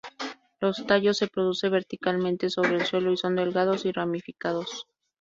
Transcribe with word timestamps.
Los 0.59 0.83
tallos 0.87 1.17
se 1.17 1.27
produce 1.27 1.69
verticalmente 1.69 2.49
sobre 2.49 2.71
el 2.73 2.85
suelo 2.87 3.11
y 3.13 3.17
son 3.17 3.35
delgados 3.35 3.85
y 3.85 3.91
ramificados. 3.91 4.87